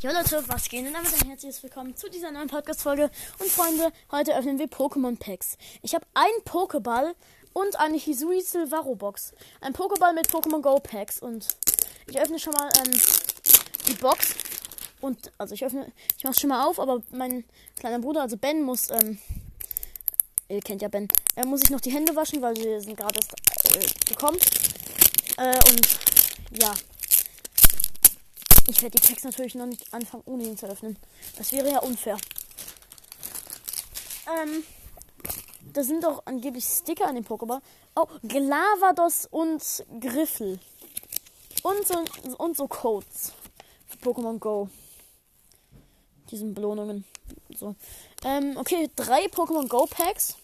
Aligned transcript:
Jo 0.00 0.12
Leute, 0.12 0.44
was 0.46 0.68
geht 0.68 0.86
denn 0.86 0.92
damit 0.92 1.12
ein 1.12 1.28
herzliches 1.28 1.60
Willkommen 1.60 1.96
zu 1.96 2.08
dieser 2.08 2.30
neuen 2.30 2.46
Podcast-Folge. 2.46 3.10
Und 3.40 3.50
Freunde, 3.50 3.90
heute 4.12 4.38
öffnen 4.38 4.56
wir 4.60 4.68
Pokémon-Packs. 4.68 5.58
Ich 5.82 5.92
habe 5.92 6.06
einen 6.14 6.40
Pokéball 6.44 7.16
und 7.52 7.74
eine 7.80 7.96
Hisui 7.96 8.40
Silvaro 8.40 8.94
Box. 8.94 9.32
Ein 9.60 9.72
Pokéball 9.72 10.14
mit 10.14 10.28
Pokémon 10.28 10.62
Go 10.62 10.78
Packs. 10.78 11.18
Und 11.18 11.48
ich 12.06 12.16
öffne 12.16 12.38
schon 12.38 12.52
mal 12.52 12.70
ähm, 12.78 12.92
die 13.88 13.94
Box. 13.94 14.36
Und, 15.00 15.32
also 15.36 15.54
ich 15.54 15.64
öffne, 15.64 15.90
ich 16.16 16.22
mache 16.22 16.38
schon 16.38 16.50
mal 16.50 16.64
auf, 16.64 16.78
aber 16.78 17.02
mein 17.10 17.42
kleiner 17.80 17.98
Bruder, 17.98 18.22
also 18.22 18.36
Ben, 18.36 18.62
muss, 18.62 18.90
ähm, 18.90 19.18
ihr 20.48 20.60
kennt 20.60 20.80
ja 20.80 20.86
Ben, 20.86 21.08
er 21.34 21.44
muss 21.44 21.62
sich 21.62 21.70
noch 21.70 21.80
die 21.80 21.90
Hände 21.90 22.14
waschen, 22.14 22.40
weil 22.40 22.54
wir 22.54 22.80
sind 22.80 22.96
gerade 22.96 23.16
erst 23.16 23.34
äh, 23.74 24.08
gekommen. 24.08 24.38
Äh, 25.38 25.58
und, 25.68 25.88
ja. 26.62 26.72
Ich 28.68 28.82
werde 28.82 29.00
die 29.00 29.08
Packs 29.08 29.24
natürlich 29.24 29.54
noch 29.54 29.64
nicht 29.64 29.92
anfangen, 29.94 30.22
ohne 30.26 30.44
ihn 30.44 30.58
zu 30.58 30.66
öffnen. 30.66 30.98
Das 31.38 31.52
wäre 31.52 31.70
ja 31.70 31.78
unfair. 31.78 32.18
Ähm, 34.28 34.62
da 35.72 35.82
sind 35.82 36.04
doch 36.04 36.22
angeblich 36.26 36.66
Sticker 36.66 37.06
an 37.06 37.14
dem 37.14 37.24
Pokéball. 37.24 37.62
Oh, 37.96 38.06
Glavados 38.22 39.26
und 39.30 39.62
Griffel. 40.00 40.60
Und 41.62 41.88
so, 41.88 42.04
und 42.36 42.56
so 42.58 42.68
Codes. 42.68 43.32
Für 43.86 44.10
Pokémon 44.10 44.38
Go. 44.38 44.68
Diesen 46.30 46.52
Belohnungen. 46.52 47.04
So. 47.58 47.74
Ähm, 48.22 48.54
okay, 48.58 48.90
drei 48.94 49.28
Pokémon 49.28 49.66
Go 49.66 49.86
Packs. 49.86 50.36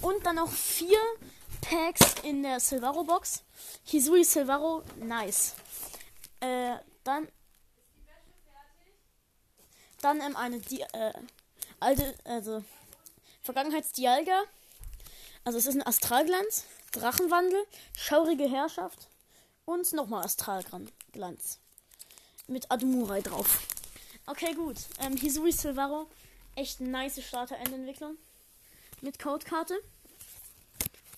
Und 0.00 0.24
dann 0.24 0.36
noch 0.36 0.50
vier 0.50 1.00
Packs 1.60 2.14
in 2.22 2.44
der 2.44 2.60
Silvaro 2.60 3.02
Box. 3.02 3.42
Hisui 3.84 4.22
Silvaro, 4.22 4.82
nice. 5.02 5.54
Äh, 6.44 6.76
dann. 7.04 7.28
Dann 10.02 10.20
ähm, 10.20 10.36
eine 10.36 10.60
Di 10.60 10.82
äh, 10.82 11.12
alte, 11.80 12.14
also 12.24 12.62
Vergangenheitsdialga. 13.40 14.42
Also 15.44 15.58
es 15.58 15.66
ist 15.66 15.74
ein 15.74 15.86
Astralglanz, 15.86 16.64
Drachenwandel, 16.92 17.64
schaurige 17.96 18.48
Herrschaft 18.48 19.08
und 19.64 19.90
nochmal 19.94 20.24
Astralglanz. 20.24 21.60
Mit 22.46 22.70
Adumurai 22.70 23.22
drauf. 23.22 23.62
Okay, 24.26 24.52
gut. 24.52 24.76
Ähm, 25.00 25.16
Hisui 25.16 25.50
Silvaro. 25.50 26.10
Echt 26.56 26.80
nice 26.80 27.22
Starter-Endentwicklung. 27.22 28.18
Mit 29.00 29.18
Codekarte. 29.18 29.78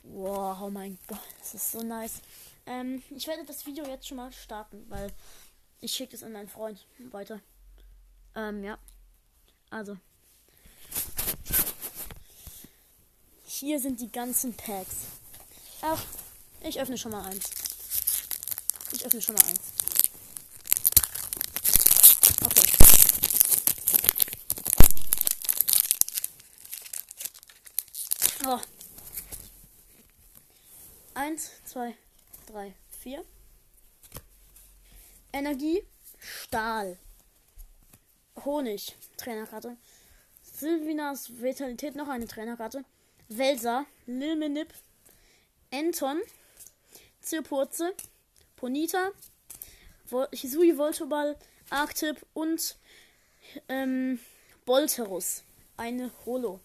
Wow, 0.04 0.58
oh 0.62 0.70
mein 0.70 0.96
Gott, 1.08 1.18
das 1.40 1.54
ist 1.54 1.72
so 1.72 1.82
nice. 1.82 2.20
Ähm, 2.66 3.02
ich 3.10 3.26
werde 3.28 3.44
das 3.44 3.64
Video 3.64 3.86
jetzt 3.86 4.08
schon 4.08 4.16
mal 4.16 4.32
starten, 4.32 4.84
weil 4.88 5.12
ich 5.80 5.92
schicke 5.92 6.16
es 6.16 6.22
an 6.22 6.32
meinen 6.32 6.48
Freund 6.48 6.84
weiter. 7.10 7.40
Ähm, 8.34 8.64
ja. 8.64 8.78
Also. 9.70 9.96
Hier 13.44 13.80
sind 13.80 14.00
die 14.00 14.10
ganzen 14.10 14.54
Packs. 14.54 15.06
Ach, 15.80 16.04
ich 16.60 16.80
öffne 16.80 16.98
schon 16.98 17.12
mal 17.12 17.24
eins. 17.24 17.50
Ich 18.92 19.04
öffne 19.04 19.22
schon 19.22 19.36
mal 19.36 19.44
eins. 19.44 19.60
Okay. 22.44 22.72
Oh. 28.46 28.60
Eins, 31.14 31.50
zwei, 31.64 31.96
drei, 32.46 32.74
vier. 32.88 33.24
Energie, 35.32 35.82
Stahl. 36.18 36.98
Honig, 38.44 38.94
Trainerkarte. 39.16 39.76
Sylvinas 40.42 41.40
Vitalität, 41.40 41.96
noch 41.96 42.08
eine 42.08 42.26
Trainerkarte. 42.26 42.84
Welser, 43.28 43.86
Lilmenip, 44.06 44.72
Anton, 45.72 46.20
Zirpurze, 47.20 47.94
Ponita, 48.54 49.10
Vol 50.06 50.28
Hisui 50.32 50.78
Voltoball, 50.78 51.36
Arctip 51.70 52.24
und 52.32 52.76
ähm, 53.68 54.20
Bolterus. 54.64 55.42
Eine 55.76 56.10
Holo. 56.24 56.60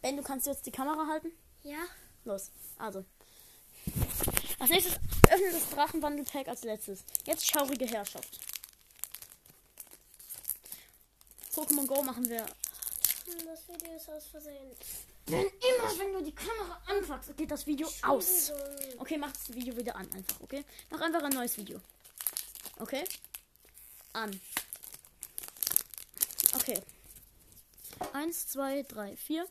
Ben, 0.00 0.16
du 0.16 0.22
kannst 0.22 0.46
jetzt 0.46 0.66
die 0.66 0.70
Kamera 0.70 1.06
halten? 1.06 1.32
Ja. 1.62 1.78
Los. 2.24 2.50
Also. 2.78 3.04
Als 4.64 4.70
nächstes 4.70 4.94
öffnen 5.28 5.52
das 5.52 5.68
Drachenwandel-Pack 5.68 6.48
als 6.48 6.64
letztes. 6.64 7.04
Jetzt 7.26 7.46
schaurige 7.46 7.84
Herrschaft. 7.84 8.40
Pokémon 11.54 11.86
Go 11.86 12.02
machen 12.02 12.26
wir. 12.30 12.46
Das 13.26 13.68
Video 13.68 13.94
ist 13.94 14.08
aus 14.08 14.24
Versehen. 14.28 14.74
Denn 15.28 15.44
immer, 15.44 15.98
wenn 15.98 16.14
du 16.14 16.22
die 16.22 16.34
Kamera 16.34 16.80
anfasst, 16.86 17.36
geht 17.36 17.50
das 17.50 17.66
Video 17.66 17.86
aus. 18.00 18.52
Okay, 18.96 19.18
mach 19.18 19.32
das 19.32 19.52
Video 19.52 19.76
wieder 19.76 19.96
an, 19.96 20.10
einfach, 20.14 20.40
okay? 20.40 20.64
Mach 20.88 21.02
einfach 21.02 21.22
ein 21.22 21.34
neues 21.34 21.58
Video. 21.58 21.78
Okay? 22.78 23.04
An. 24.14 24.40
Okay. 26.54 26.80
Eins, 28.14 28.48
zwei, 28.48 28.82
drei, 28.84 29.14
vier. 29.14 29.46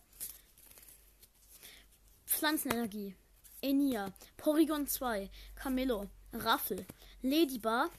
Pflanzenenergie. 2.25 3.15
Enia. 3.63 4.11
Porygon 4.37 4.87
2. 4.87 5.29
Camillo. 5.55 6.09
Raffel. 6.33 6.85
Ladybar. 7.21 7.89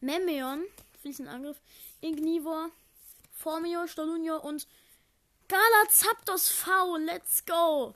Memeon. 0.00 0.64
Fließender 1.00 1.32
Angriff. 1.32 1.60
Ignivor. 2.00 2.70
Formio, 3.32 3.86
Stolunio 3.86 4.36
und 4.36 4.66
Galazapdos 5.48 6.50
V. 6.50 6.96
Let's 6.98 7.44
go. 7.46 7.94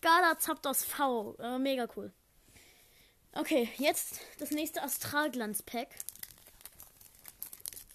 Galazapdos 0.00 0.84
V. 0.84 1.34
Äh, 1.38 1.58
mega 1.58 1.88
cool. 1.96 2.12
Okay, 3.32 3.68
jetzt 3.78 4.20
das 4.38 4.52
nächste 4.52 4.82
Astralglanz-Pack. 4.82 5.88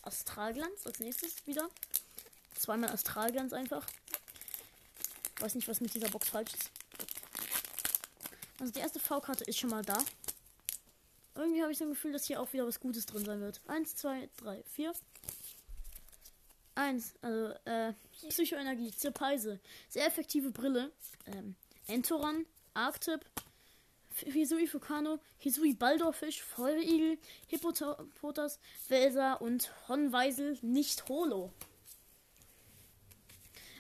Astralglanz 0.02 0.86
als 0.86 1.00
nächstes 1.00 1.48
wieder. 1.48 1.70
Zweimal 2.56 2.90
Astralglanz 2.92 3.54
einfach. 3.54 3.86
Weiß 5.40 5.56
nicht, 5.56 5.70
was 5.70 5.80
mit 5.80 5.94
dieser 5.94 6.10
Box 6.10 6.28
falsch 6.28 6.54
ist. 6.54 6.72
Also 8.60 8.74
die 8.74 8.80
erste 8.80 9.00
V-Karte 9.00 9.44
ist 9.46 9.58
schon 9.58 9.70
mal 9.70 9.84
da. 9.84 9.98
Irgendwie 11.36 11.62
habe 11.62 11.72
ich 11.72 11.78
so 11.78 11.86
ein 11.86 11.92
Gefühl, 11.92 12.12
dass 12.12 12.26
hier 12.26 12.42
auch 12.42 12.52
wieder 12.52 12.68
was 12.68 12.80
Gutes 12.80 13.06
drin 13.06 13.24
sein 13.24 13.40
wird. 13.40 13.62
Eins, 13.68 13.96
zwei, 13.96 14.30
drei, 14.38 14.62
vier. 14.64 14.94
Eins, 16.76 17.14
also 17.22 17.54
äh, 17.66 17.94
Psychoenergie, 18.30 18.92
Zirpeise, 18.92 19.60
sehr 19.90 20.06
effektive 20.06 20.52
Brille, 20.52 20.92
ähm, 21.28 21.56
Entoron, 21.88 22.46
Arctip, 22.74 23.26
Hisui 24.26 24.68
Fukano, 24.68 25.20
Hisui 25.38 25.74
Baldorfisch, 25.74 26.42
Feuerigel, 26.44 27.18
Hippopotas, 27.48 28.60
Welser 28.88 29.42
und 29.42 29.72
Honweisel 29.88 30.58
nicht 30.62 31.08
Holo. 31.08 31.52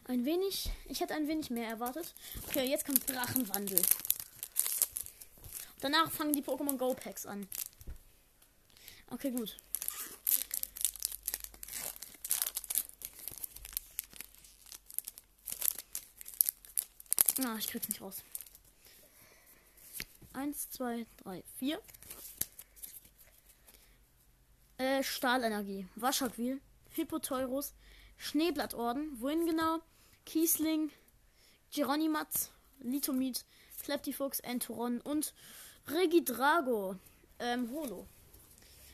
Ein 0.06 0.25
wenig, 0.25 0.72
ich 0.88 1.01
hätte 1.01 1.13
ein 1.13 1.28
wenig 1.28 1.50
mehr 1.50 1.67
erwartet. 1.67 2.13
Okay, 2.47 2.67
jetzt 2.69 2.85
kommt 2.85 3.07
Drachenwandel. 3.09 3.81
Danach 5.81 6.12
fangen 6.12 6.34
die 6.34 6.44
Pokémon 6.44 6.78
Go 6.78 6.94
Packs 6.94 7.25
an. 7.25 7.47
Okay, 9.09 9.31
gut. 9.31 9.57
Ah, 17.45 17.56
ich 17.57 17.67
krieg's 17.67 17.88
nicht 17.88 18.01
raus. 18.01 18.23
Eins, 20.34 20.69
zwei, 20.69 21.06
drei, 21.23 21.44
vier. 21.57 21.81
Äh, 24.78 25.03
Stahlenergie. 25.03 25.88
Waschaquil. 25.96 26.61
Hippoteurus. 26.91 27.73
Schneeblattorden. 28.17 29.20
Wohin 29.22 29.46
genau? 29.46 29.79
Kiesling. 30.25 30.91
Geronimatz. 31.72 32.52
Litomid. 32.79 33.46
Kleptifuchs. 33.84 34.40
Entoron. 34.41 35.02
Und 35.02 35.34
Regidrago. 35.90 36.96
Ähm, 37.40 37.70
Holo. 37.72 38.08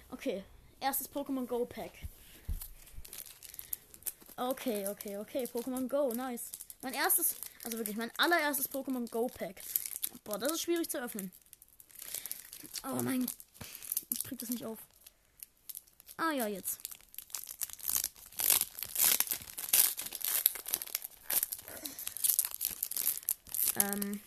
Okay. 0.09 0.43
Erstes 0.79 1.07
Pokémon 1.09 1.45
Go 1.47 1.65
Pack. 1.65 1.91
Okay, 4.37 4.87
okay, 4.87 5.17
okay. 5.17 5.45
Pokémon 5.45 5.87
Go. 5.87 6.13
Nice. 6.13 6.51
Mein 6.81 6.93
erstes, 6.93 7.35
also 7.63 7.77
wirklich 7.77 7.95
mein 7.97 8.11
allererstes 8.17 8.69
Pokémon 8.69 9.09
Go 9.09 9.27
Pack. 9.27 9.61
Boah, 10.23 10.37
das 10.37 10.51
ist 10.51 10.61
schwierig 10.61 10.89
zu 10.89 11.01
öffnen. 11.01 11.31
Oh 12.83 13.01
mein. 13.01 13.25
Ich 14.11 14.23
krieg 14.23 14.37
das 14.39 14.49
nicht 14.49 14.65
auf. 14.65 14.79
Ah 16.17 16.31
ja, 16.31 16.47
jetzt. 16.47 16.79
Ähm. 23.77 24.21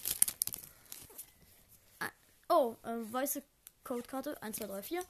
Oh, 2.60 2.76
äh, 2.82 3.12
weiße 3.12 3.44
Codekarte. 3.84 4.43
1, 4.43 4.56
2, 4.56 4.66
3, 4.66 4.82
4. 4.82 5.05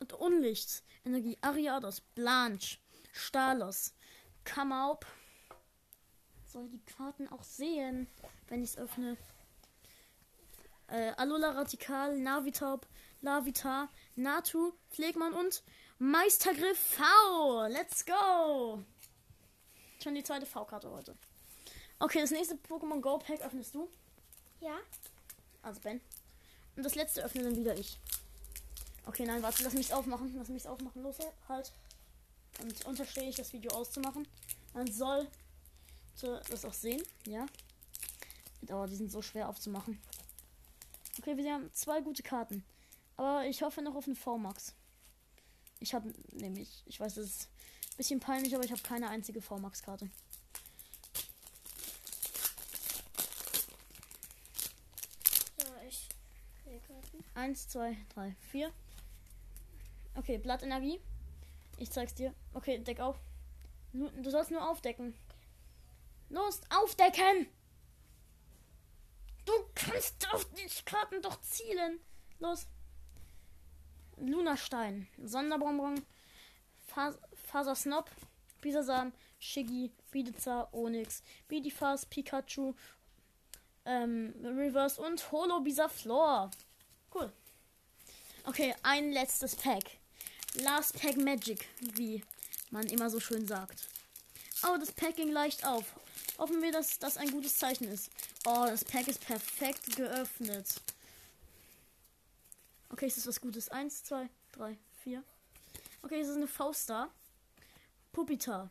Und 0.00 0.12
Unlicht. 0.14 0.82
Energie. 1.04 1.38
Ariados, 1.40 2.00
Blanche, 2.00 2.78
Stalos, 3.12 3.94
Kamaup. 4.42 5.06
Soll 6.46 6.68
die 6.68 6.80
Karten 6.80 7.28
auch 7.28 7.44
sehen, 7.44 8.08
wenn 8.48 8.64
ich 8.64 8.70
es 8.70 8.78
öffne. 8.78 9.16
Äh, 10.88 11.12
Alola 11.16 11.50
Radikal, 11.50 12.18
Navitaub, 12.18 12.86
Lavita, 13.20 13.88
Natu, 14.16 14.72
Pflegmann 14.90 15.32
und 15.32 15.62
Meistergriff 15.98 16.78
V. 16.78 17.66
Let's 17.68 18.04
go! 18.04 18.82
Schon 20.02 20.14
die 20.16 20.24
zweite 20.24 20.44
V-Karte 20.44 20.90
heute. 20.90 21.16
Okay, 22.00 22.20
das 22.20 22.32
nächste 22.32 22.56
Pokémon 22.56 23.00
Go 23.00 23.18
Pack 23.18 23.40
öffnest 23.42 23.76
du. 23.76 23.88
Ja. 24.60 24.76
Also 25.64 25.80
Ben. 25.80 26.00
Und 26.76 26.82
das 26.84 26.94
letzte 26.94 27.24
öffne 27.24 27.42
dann 27.42 27.56
wieder 27.56 27.76
ich. 27.76 27.98
Okay, 29.06 29.24
nein, 29.24 29.42
warte, 29.42 29.62
lass 29.62 29.74
mich 29.74 29.92
aufmachen. 29.92 30.34
Lass 30.36 30.48
mich 30.48 30.68
aufmachen. 30.68 31.02
Los, 31.02 31.16
halt. 31.48 31.72
Und 32.60 32.84
unterstehe 32.86 33.28
ich 33.28 33.36
das 33.36 33.52
Video 33.52 33.72
auszumachen. 33.72 34.28
Man 34.72 34.90
soll 34.92 35.26
das 36.20 36.64
auch 36.64 36.72
sehen, 36.72 37.02
ja. 37.26 37.46
Aber 38.68 38.86
die 38.86 38.96
sind 38.96 39.10
so 39.10 39.20
schwer 39.20 39.48
aufzumachen. 39.48 40.00
Okay, 41.18 41.36
wir 41.36 41.52
haben 41.52 41.72
zwei 41.72 42.00
gute 42.00 42.22
Karten. 42.22 42.64
Aber 43.16 43.46
ich 43.46 43.62
hoffe 43.62 43.82
noch 43.82 43.94
auf 43.94 44.06
einen 44.06 44.16
V-Max. 44.16 44.74
Ich 45.80 45.94
habe 45.94 46.12
nämlich, 46.32 46.82
ich 46.86 46.98
weiß, 46.98 47.14
das 47.14 47.26
ist 47.26 47.48
ein 47.92 47.96
bisschen 47.98 48.20
peinlich, 48.20 48.54
aber 48.54 48.64
ich 48.64 48.72
habe 48.72 48.82
keine 48.82 49.08
einzige 49.08 49.42
V-Max-Karte. 49.42 50.10
So, 55.58 55.66
ich 55.88 56.08
will 56.64 56.73
Karten. 56.73 56.73
Eins, 57.34 57.68
zwei, 57.68 57.96
drei, 58.14 58.34
vier. 58.50 58.72
Okay, 60.14 60.38
Blattenergie. 60.38 61.00
Ich 61.78 61.90
zeig's 61.90 62.14
dir. 62.14 62.32
Okay, 62.52 62.78
deck 62.78 63.00
auf. 63.00 63.18
Du 63.92 64.30
sollst 64.30 64.50
nur 64.50 64.68
aufdecken. 64.68 65.14
Los, 66.28 66.60
aufdecken! 66.70 67.46
Du 69.44 69.52
kannst 69.74 70.26
auf 70.32 70.44
die 70.54 70.68
Karten 70.84 71.20
doch 71.22 71.40
zielen. 71.40 72.00
Los. 72.38 72.66
Lunastein, 74.16 75.08
Sonderbonbon, 75.22 76.04
Fas 76.86 77.18
Fasersnob, 77.34 78.10
Bisasam, 78.60 79.12
Shiggy, 79.38 79.90
Bideza, 80.10 80.68
Onyx, 80.72 81.22
Bidifas, 81.48 82.06
Pikachu, 82.06 82.74
ähm, 83.84 84.34
Reverse 84.42 85.00
und 85.00 85.30
Holo 85.32 85.60
Bisaflor. 85.60 86.50
Cool. 87.14 87.32
Okay, 88.44 88.74
ein 88.82 89.12
letztes 89.12 89.54
Pack. 89.54 89.84
Last 90.54 91.00
Pack 91.00 91.16
Magic, 91.16 91.66
wie 91.94 92.22
man 92.70 92.86
immer 92.88 93.08
so 93.08 93.20
schön 93.20 93.46
sagt. 93.46 93.88
Oh, 94.64 94.76
das 94.78 94.92
Pack 94.92 95.16
ging 95.16 95.30
leicht 95.30 95.64
auf. 95.64 95.84
Hoffen 96.38 96.60
wir, 96.60 96.72
dass 96.72 96.98
das 96.98 97.16
ein 97.16 97.30
gutes 97.30 97.56
Zeichen 97.56 97.84
ist. 97.84 98.10
Oh, 98.46 98.66
das 98.66 98.84
Pack 98.84 99.08
ist 99.08 99.24
perfekt 99.24 99.96
geöffnet. 99.96 100.80
Okay, 102.90 103.06
ist 103.06 103.16
das 103.18 103.26
was 103.26 103.40
Gutes? 103.40 103.68
Eins, 103.68 104.04
zwei, 104.04 104.28
drei, 104.52 104.76
vier. 105.02 105.22
Okay, 106.02 106.20
es 106.20 106.28
ist 106.28 106.36
eine 106.36 106.48
Faustar. 106.48 107.10
Pupita. 108.12 108.70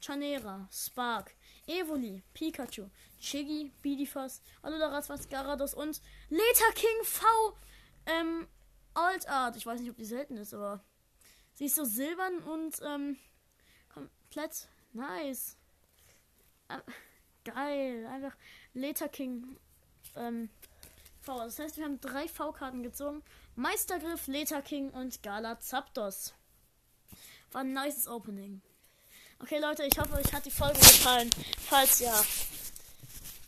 Chanera. 0.00 0.68
Spark. 0.70 1.34
Evoli. 1.66 2.22
Pikachu. 2.34 2.90
Chigi. 3.20 3.72
Bidifas. 3.82 4.42
Aludaratzwas. 4.62 5.28
Garados 5.28 5.74
und 5.74 6.00
Leta 6.28 6.72
King 6.74 7.04
V. 7.04 7.26
Ähm, 8.06 8.46
Altart. 8.94 9.56
Ich 9.56 9.66
weiß 9.66 9.80
nicht, 9.80 9.90
ob 9.90 9.96
die 9.96 10.04
selten 10.04 10.36
ist, 10.36 10.54
aber 10.54 10.82
sie 11.54 11.66
ist 11.66 11.76
so 11.76 11.84
silbern 11.84 12.38
und 12.44 12.80
ähm, 12.84 13.16
komplett 13.88 14.68
nice. 14.92 15.56
Ähm, 16.68 16.82
geil. 17.44 18.06
Einfach 18.06 18.36
Leta 18.74 19.08
King 19.08 19.58
ähm, 20.16 20.48
V. 21.20 21.38
Das 21.38 21.58
heißt, 21.58 21.76
wir 21.76 21.84
haben 21.84 22.00
drei 22.00 22.28
V-Karten 22.28 22.82
gezogen. 22.82 23.22
Meistergriff, 23.56 24.26
Leta 24.26 24.62
King 24.62 24.90
und 24.90 25.22
Gala 25.22 25.58
Zapdos. 25.60 26.34
War 27.52 27.62
ein 27.62 27.72
nices 27.72 28.06
Opening. 28.06 28.62
Okay, 29.40 29.58
Leute, 29.60 29.84
ich 29.84 29.98
hoffe, 29.98 30.14
euch 30.14 30.32
hat 30.32 30.44
die 30.44 30.50
Folge 30.50 30.78
gefallen. 30.78 31.30
Falls 31.68 32.00
ja, 32.00 32.12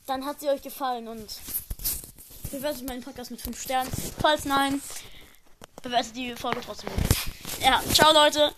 dann 0.06 0.24
hat 0.24 0.40
sie 0.40 0.48
euch 0.48 0.62
gefallen 0.62 1.08
und 1.08 1.28
bewertet 2.50 2.86
meinen 2.86 3.02
Podcast 3.02 3.30
mit 3.30 3.40
5 3.40 3.60
Sternen. 3.60 3.90
Falls 4.20 4.44
nein, 4.44 4.80
bewertet 5.82 6.16
die 6.16 6.34
Folge 6.36 6.60
trotzdem. 6.60 6.90
Ja, 7.60 7.82
ciao, 7.92 8.12
Leute. 8.12 8.54